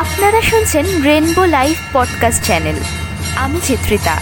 আপনারা 0.00 0.40
শুনছেন 0.40 1.02
rainbow 1.02 1.44
live 1.44 1.76
podcast 1.92 2.44
channel 2.44 2.74
আমি 3.36 3.58
চিত্রিতা। 3.64 4.16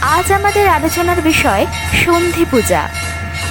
আজ 0.00 0.32
আমাদের 0.32 0.68
আলোচনার 0.68 1.20
বিষয় 1.22 1.66
সন্ধি 2.04 2.44
পূজা। 2.50 2.88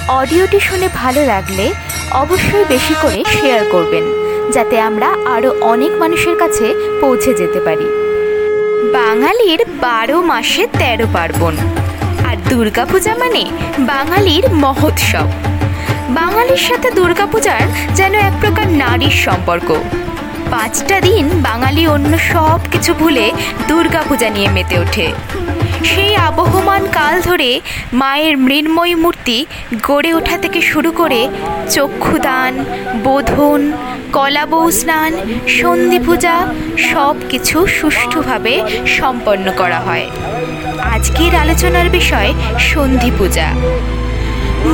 অডিওটি 0.08 0.60
শুনে 0.60 0.88
ভালো 0.94 1.26
লাগলে 1.26 1.72
অবশ্যই 2.10 2.64
বেশি 2.64 2.94
করে 3.02 3.24
শেয়ার 3.40 3.64
করবেন, 3.70 4.04
যাতে 4.52 4.80
আমরা 4.80 5.08
আরও 5.26 5.50
অনেক 5.60 5.92
মানুষের 5.92 6.38
কাছে 6.38 6.74
পৌঁছে 7.00 7.34
যেতে 7.34 7.60
পারি। 7.60 7.86
বাঙালির 8.92 9.60
বারো 9.80 10.22
মাসে 10.22 10.66
তেরো 10.78 11.06
পার্বণ। 11.12 11.56
আর 12.28 12.36
দুর্গাপূজা 12.48 13.14
মানে 13.14 13.44
বাঙালির 13.78 14.50
মহোৎসব। 14.54 15.28
বাঙালির 16.08 16.62
সাথে 16.68 16.90
দুর্গাপূজার 16.90 17.60
যেন 17.94 18.14
এক 18.14 18.32
প্রকার 18.40 18.68
নারীর 18.68 19.16
সম্পর্ক। 19.24 19.68
পাঁচটা 20.50 21.00
দিন 21.00 21.28
বাঙালি 21.42 21.86
অন্য 21.86 22.18
সব 22.18 22.58
কিছু 22.72 22.94
ভুলে 22.94 23.32
দুর্গাপূজা 23.68 24.30
নিয়ে 24.30 24.48
মেতে 24.48 24.78
ওঠে। 24.78 25.06
সেই 25.84 26.16
আবহমান 26.16 26.82
কাল 26.92 27.20
ধরে 27.20 27.60
মায়ের 27.92 28.38
মৃন্ময়ী 28.38 28.94
মূর্তি 28.94 29.46
গড়ে 29.82 30.14
ওঠা 30.14 30.38
থেকে 30.38 30.60
শুরু 30.60 30.92
করে 30.92 31.28
চক্ষুদান, 31.70 32.64
বোধন 33.04 33.72
কলাবৌ 34.12 34.70
স্নান, 34.70 35.12
সন্ধি 35.48 35.98
পূজা 35.98 36.36
সব 36.92 37.16
কিছু 37.28 37.66
সুষ্ঠুভাবে 37.66 38.62
সম্পন্ন 38.86 39.52
করা 39.56 39.80
হয়। 39.80 40.06
আজকের 40.94 41.34
আলোচনার 41.34 41.88
বিষয় 41.88 42.34
সন্ধি 42.58 43.10
পূজা। 43.18 43.48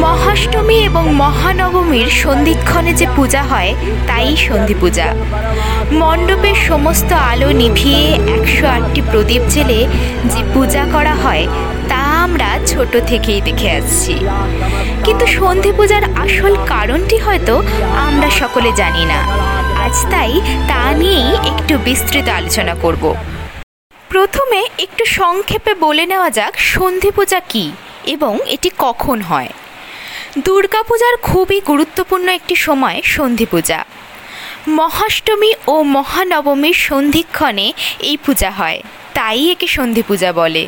মহাষ্টমী 0.01 0.77
এবং 0.85 1.05
মহানবমীর 1.15 2.09
সন্ধিক্ষণে 2.23 2.93
যে 2.93 3.07
পূজা 3.17 3.43
হয়, 3.43 3.75
তাই 4.07 4.37
সন্ধি 4.37 4.75
পূজা। 4.81 5.15
মণ্ডপের 5.93 6.55
সমস্ত 6.55 7.13
আলো 7.13 7.51
নিভিয়ে 7.53 8.05
একশো 8.37 8.67
আটটি 8.67 9.01
প্রদীপ 9.11 9.43
জেলে 9.49 9.87
যে 10.25 10.41
পূজা 10.55 10.87
করা 10.93 11.15
হয়, 11.15 11.47
তা 11.89 11.97
আমরা 11.97 12.59
ছোট 12.67 12.93
থেকেই 13.07 13.41
দেখে 13.41 13.71
আসছি। 13.71 14.15
কিন্তু 15.05 15.27
সন্ধি 15.27 15.73
পূজার 15.73 16.05
আসল 16.15 16.57
কারণটি 16.67 17.17
হয়তো 17.19 17.63
আমরা 18.09 18.31
সকলে 18.31 18.73
জানি 18.73 19.05
না। 19.05 19.21
আজ 19.85 19.97
তাই 20.11 20.41
তা 20.69 20.93
নিয়েই 20.93 21.35
একটু 21.51 21.79
বিস্তৃত 21.85 22.29
আলোচনা 22.29 22.75
করব। 22.75 23.15
প্রথমে 24.09 24.61
একটু 24.79 25.05
সংক্ষেপে 25.05 25.75
বলে 25.75 26.07
নেওয়া 26.07 26.31
যাক 26.31 26.55
সন্ধি 26.59 27.11
পূজা 27.11 27.41
কী। 27.49 27.73
এবং 28.17 28.33
এটি 28.55 28.71
কখন 28.79 29.19
হয়? 29.21 29.51
দুর্গাপূজার 30.47 31.15
খুবই 31.29 31.59
গুরুত্বপূর্ণ 31.71 32.27
একটি 32.39 32.55
সময় 32.67 32.99
সন্ধি 33.15 33.47
পূজা 33.53 33.81
মহাষ্টমী 34.79 35.51
ও 35.67 35.77
মহানবমীর 35.97 36.79
সন্ধিক্ষণে 36.89 37.67
এই 38.09 38.17
পূজা 38.25 38.51
হয়, 38.51 38.79
তাই 39.15 39.43
একে 39.53 39.69
সন্ধি 39.77 40.03
পূজা 40.09 40.31
বলে। 40.33 40.65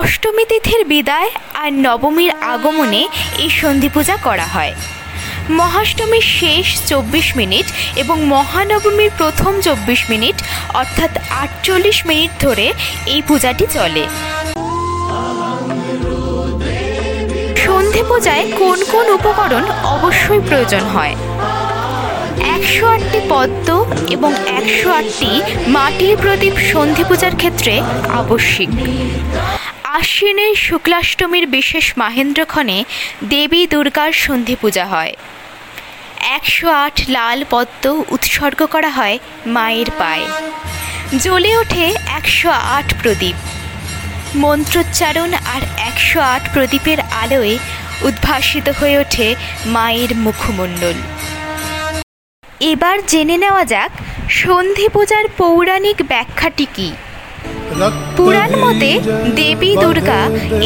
অষ্টমী 0.00 0.44
তিথির 0.50 0.82
বিদায় 0.92 1.30
আর 1.62 1.70
নবমীর 1.86 2.32
আগমনে 2.54 3.02
এই 3.44 3.50
সন্ধি 3.60 3.88
পূজা 3.94 4.16
করা 4.26 4.46
হয়। 4.54 4.74
মহাষ্টমীর 5.60 6.26
শেষ 6.38 6.66
চব্বিশ 6.90 7.28
মিনিট 7.36 7.66
এবং 8.02 8.16
মহানবমীর 8.34 9.12
প্রথম 9.20 9.52
চব্বিশ 9.66 10.00
মিনিট, 10.10 10.36
অর্থাৎ 10.80 11.12
আটচল্লিশ 11.42 11.98
মিনিট 12.06 12.30
ধরে 12.44 12.66
এই 13.14 13.20
পূজাটি 13.28 13.64
চলে। 13.76 14.04
সন্ধি 17.68 18.02
পূজায় 18.10 18.44
কোন 18.60 18.78
কোন 18.92 19.06
উপকরণ 19.18 19.64
অবশ্যই 19.96 20.40
প্রয়োজন 20.48 20.84
হয়? 20.94 21.14
একশো 22.56 22.84
আটটি 22.94 23.20
পদ্ম 23.32 23.68
এবং 24.10 24.30
একশো 24.58 24.88
আটটি 24.90 25.30
মাটির 25.76 26.14
প্রদীপ 26.16 26.54
সন্ধি 26.72 27.04
পূজার 27.08 27.34
ক্ষেত্রে 27.36 27.74
আবশ্যিক। 28.20 28.70
আশ্বিনের 29.98 30.54
শুক্লাষ্টমীর 30.66 31.46
বিশেষ 31.46 31.86
মাহেন্দ্রক্ষণে 31.96 32.78
দেবী 33.30 33.62
দুর্গার 33.66 34.12
সন্ধি 34.24 34.56
পূজা 34.62 34.84
হয়। 34.86 35.12
একশো 36.36 36.68
আট 36.84 36.96
লাল 37.08 37.38
পদ্ম 37.50 37.84
উৎসর্গ 38.10 38.60
করা 38.74 38.90
হয় 38.90 39.16
মায়ের 39.46 39.90
পায়ে। 39.98 40.26
জ্বলে 41.22 41.50
ওঠে 41.60 41.86
একশো 42.18 42.48
আট 42.76 42.88
প্রদীপ। 43.02 43.36
মন্ত্রোচ্চারণ 44.34 45.30
আর 45.54 45.62
একশো 45.88 46.20
আট 46.20 46.42
প্রদীপের 46.54 46.98
আলোয় 47.22 47.58
উদ্ভাসিত 48.02 48.68
হয়ে 48.68 48.98
ওঠে 48.98 49.34
মায়ের 49.66 50.16
মুখমণ্ডল। 50.16 50.96
এবার 52.60 52.96
জেনে 53.06 53.36
নেওয়া 53.36 53.64
যাক, 53.64 53.90
সন্ধি 54.28 54.88
পূজার 54.88 55.24
পৌরাণিক 55.38 55.98
ব্যাখ্যাটি 56.08 56.66
কী? 56.76 56.90
পুরাণ 58.16 58.50
মতে 58.64 58.90
দেবী 59.36 59.76
দুর্গা 59.76 60.20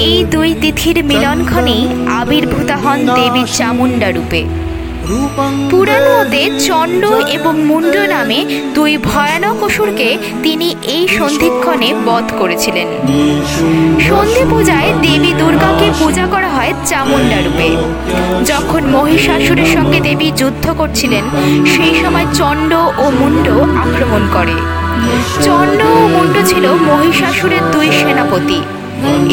এই 0.06 0.24
দুই 0.24 0.54
তিথির 0.62 1.04
মিলনক্ষণেই 1.04 1.82
আবির্ভূতা 2.20 2.76
হন 2.76 2.98
দেবী 3.16 3.44
চামুণ্ডা 3.56 4.10
রূপে। 4.10 4.71
পুরাণ 5.70 6.04
মতে 6.12 6.60
চণ্ড 6.60 7.04
এবং 7.28 7.60
মুন্ড 7.60 7.96
নামে 7.96 8.44
দুই 8.74 8.96
ভয়ানক 8.96 9.62
অসুরকে 9.62 10.18
তিনি 10.42 10.74
এই 10.82 11.08
সন্ধিক্ষণে 11.08 11.94
বধ 12.06 12.32
করেছিলেন। 12.38 12.88
সন্ধি 14.08 14.44
পূজায় 14.50 14.92
দেবী 15.02 15.32
দুর্গাকে 15.38 15.90
পূজা 15.98 16.26
করা 16.26 16.48
হয় 16.48 16.72
চামুণ্ডা 16.86 17.36
রূপে। 17.36 17.68
যখন 18.44 18.82
মহিষাসুরের 18.86 19.66
সঙ্গে 19.66 20.00
দেবী 20.00 20.30
যুদ্ধ 20.36 20.70
করছিলেন, 20.78 21.24
সেই 21.76 21.94
সময় 22.02 22.26
চণ্ড 22.34 22.72
ও 22.74 23.10
মুন্ড 23.20 23.48
আক্রমণ 23.84 24.22
করে। 24.32 24.56
চণ্ড 25.44 25.82
ও 25.82 26.08
মুন্ড 26.08 26.34
ছিল 26.46 26.64
মহিষাসুরের 26.72 27.64
দুই 27.72 27.88
সেনাপতি। 27.90 28.60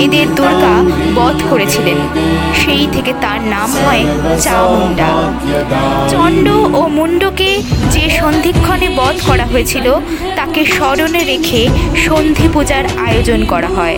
এদের 0.03 0.27
দুর্গা 0.35 0.75
বধ 1.15 1.37
করেছিলেন। 1.49 1.97
সেই 2.61 2.87
থেকে 2.93 3.13
তার 3.21 3.39
নাম 3.41 3.69
হয় 3.85 4.03
চামুন্ডা 4.41 5.11
চণ্ড 6.11 6.47
ও 6.79 6.81
মুন্ডকে 6.87 7.51
যে 7.91 8.09
সন্ধিক্ষণে 8.09 8.89
বধ 8.89 9.15
করা 9.27 9.45
হয়েছিল, 9.45 9.87
তাকে 10.35 10.65
স্মরণে 10.65 11.21
রেখে 11.23 11.61
সন্ধি 12.05 12.47
পূজার 12.53 12.83
আয়োজন 12.97 13.45
করা 13.45 13.67
হয়। 13.67 13.97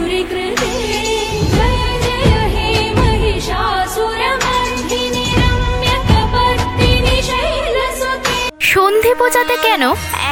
সন্ধি 8.72 9.14
পূজাতে 9.20 9.56
কেন 9.62 9.84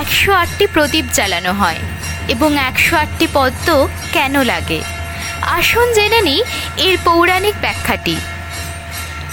একশো 0.02 0.32
আটটি 0.34 0.66
প্রদীপ 0.68 1.06
জ্বালানো 1.14 1.52
হয়? 1.54 1.80
এবং 2.28 2.50
একশো 2.70 2.94
আটটি 2.98 3.28
পদ্ম 3.34 3.68
কেন 4.14 4.34
লাগে? 4.44 4.80
আসুন 5.42 5.94
জেনে 5.94 6.22
নিই 6.22 6.44
এর 6.78 6.98
পৌরাণিক 7.06 7.54
ব্যাখ্যাটি। 7.62 8.16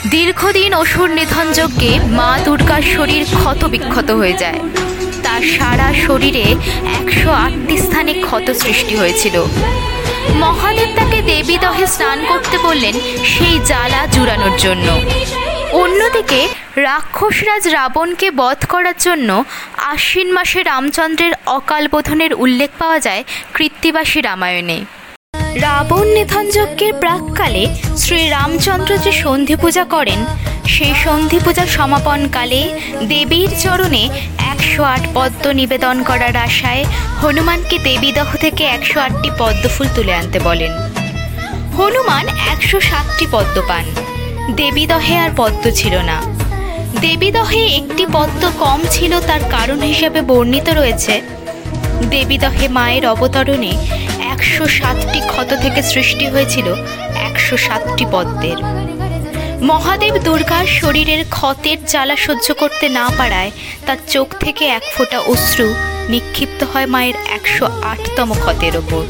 দীর্ঘদিন 0.07 0.75
অসুর 0.75 1.11
নিধন 1.11 1.53
যজ্ঞে 1.53 1.99
মা 2.09 2.39
দুর্গার 2.45 2.83
শরীর 2.83 3.25
ক্ষত 3.25 3.65
বিক্ষত 3.65 4.11
হয়ে 4.11 4.33
যায়। 4.33 4.61
তার 5.23 5.43
সারা 5.43 5.95
শরীরে 6.07 6.45
একশো 7.01 7.31
আটটি 7.31 7.77
স্থানে 7.79 8.13
ক্ষত 8.15 8.51
সৃষ্টি 8.51 8.97
হয়েছিল। 8.97 9.45
মহাদেব 10.37 10.89
তাকে 10.97 11.23
দেবী 11.23 11.59
দহে 11.59 11.87
স্নান 11.87 12.25
করতে 12.29 12.59
বললেন 12.59 12.95
সেই 13.25 13.59
জ্বালা 13.65 14.07
জুড়ানোর 14.07 14.57
জন্য। 14.59 14.89
অন্যদিকে 15.73 16.49
রাক্ষসরাজ 16.77 17.69
রাবণকে 17.69 18.31
বধ 18.31 18.65
করার 18.69 18.95
জন্য 18.99 19.45
আশ্বিন 19.77 20.33
মাসে 20.33 20.63
রামচন্দ্রের 20.63 21.33
অকাল 21.47 21.89
বোধনের 21.89 22.35
উল্লেখ 22.35 22.71
পাওয়া 22.79 22.99
যায় 22.99 23.25
কৃত্তিবাসী 23.55 24.21
রামায়ণে। 24.21 24.85
রাবণ 25.65 26.07
নিধন 26.07 26.47
যজ্ঞের 26.51 26.95
প্রাককালে 26.95 27.65
শ্রী 27.97 28.21
রামচন্দ্র 28.29 28.91
যে 28.99 29.13
সন্ধি 29.13 29.57
পূজা 29.57 29.85
করেন, 29.85 30.21
সেই 30.67 30.95
সন্ধি 31.05 31.39
পূজার 31.45 31.67
সমাপনকালে 31.67 32.61
দেবীর 33.09 33.51
চরণে 33.61 34.05
একশো 34.53 34.83
আট 34.85 35.01
পদ্ম 35.15 35.45
নিবেদন 35.51 35.97
করার 36.03 36.37
আশায় 36.37 36.85
হনুমানকে 37.23 37.79
দেবীদহ 37.79 38.29
থেকে 38.37 38.65
একশো 38.65 39.01
আটটি 39.01 39.31
পদ্মফুল 39.39 39.87
তুলে 39.95 40.15
আনতে 40.15 40.39
বলেন। 40.39 40.73
হনুমান 41.77 42.27
একশো 42.53 42.81
সাতটি 42.81 43.27
পদ্ম 43.31 43.57
পান। 43.69 43.85
দেবীদহে 44.57 45.17
আর 45.19 45.31
পদ্ম 45.37 45.65
ছিল 45.71 45.95
না। 46.01 46.23
দেবীদহে 47.01 47.63
একটি 47.81 48.05
পদ্ম 48.13 48.43
কম 48.59 48.81
ছিল 48.91 49.21
তার 49.21 49.41
কারণ 49.51 49.79
হিসেবে 49.83 50.21
বর্ণিত 50.23 50.69
রয়েছে। 50.69 51.21
দেবীদহে 52.11 52.69
মায়ের 52.69 53.07
অবতরণে 53.07 53.73
একশো 54.37 54.67
সাতটি 54.67 55.21
ক্ষত 55.21 55.51
থেকে 55.63 55.83
সৃষ্টি 55.83 56.27
হয়েছিল 56.27 56.75
একশো 57.15 57.57
সাতটি 57.57 58.05
পদ্মের। 58.13 58.59
মহাদেব 59.63 60.15
দুর্গার 60.19 60.67
শরীরের 60.67 61.25
ক্ষতের 61.31 61.77
জ্বালা 61.87 62.17
সহ্য 62.17 62.55
করতে 62.55 62.89
না 62.89 63.11
পারায় 63.19 63.51
তার 63.87 63.97
চোখ 64.09 64.29
থেকে 64.41 64.65
এক 64.67 64.83
ফোঁটা 64.95 65.19
অশ্রু 65.19 65.75
নিক্ষিপ্ত 66.09 66.65
হয় 66.73 66.87
মায়ের 66.87 67.15
একশো 67.31 67.67
আটতম 67.83 68.33
ক্ষতের 68.33 68.77
ওপর। 68.77 69.05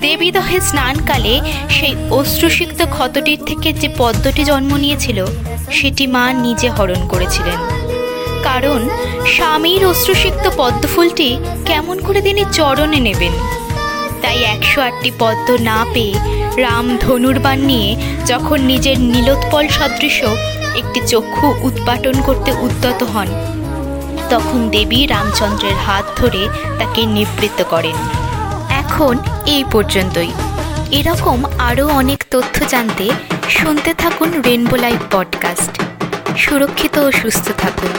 দেবীদহে 0.00 0.60
স্নানকালে 0.60 1.40
সেই 1.70 1.94
অশ্রুসিক্ত 2.10 2.84
ক্ষতটির 2.90 3.40
থেকে 3.46 3.72
যে 3.72 3.88
পদ্মটি 3.98 4.44
জন্ম 4.44 4.76
নিয়েছিল, 4.76 5.26
সেটি 5.72 6.06
মা 6.06 6.32
নিজে 6.32 6.68
হরণ 6.68 7.08
করেছিলেন। 7.08 7.58
কারণ 8.42 8.88
স্বামীর 9.26 9.86
অশ্রুসিক্ত 9.86 10.50
পদ্মফুলটি 10.56 11.38
কেমন 11.66 11.96
করে 12.00 12.20
তিনি 12.22 12.44
চরণে 12.52 13.00
নেবেন? 13.00 13.65
তাই 14.26 14.44
একশো 14.44 14.80
আটটি 14.80 15.10
পদ্ম 15.18 15.56
না 15.60 15.86
পেয়ে 15.94 16.14
রাম 16.62 16.96
ধনুর্বাণ 17.00 17.58
নিয়ে 17.58 17.96
যখন 18.26 18.60
নিজের 18.60 19.00
নীলোৎপল 19.00 19.68
সদৃশ 19.68 20.22
একটি 20.76 21.00
চক্ষু 21.06 21.54
উৎপাটন 21.60 22.22
করতে 22.22 22.52
উদ্যত 22.52 23.02
হন, 23.02 23.26
তখন 24.30 24.68
দেবী 24.68 25.06
রামচন্দ্রের 25.06 25.74
হাত 25.74 26.04
ধরে 26.16 26.48
তাকে 26.78 27.06
নিবৃত্ত 27.06 27.64
করেন। 27.70 27.96
এখন 28.70 29.18
এই 29.46 29.64
পর্যন্তই। 29.72 30.30
এরকম 30.90 31.42
আরও 31.58 31.88
অনেক 31.88 32.24
তথ্য 32.30 32.66
জানতে 32.68 33.10
শুনতে 33.50 33.94
থাকুন 33.94 34.42
রেনবো 34.42 34.76
লাইভ 34.76 34.98
পডকাস্ট। 35.10 35.82
সুরক্ষিত 36.36 36.98
ও 36.98 37.12
সুস্থ 37.12 37.50
থাকুন। 37.58 37.92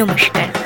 নমস্কার। 0.00 0.63